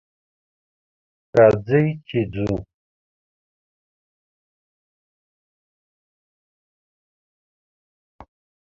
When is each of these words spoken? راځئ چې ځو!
راځئ 1.37 1.81
چې 2.07 2.19
ځو! 2.33 2.51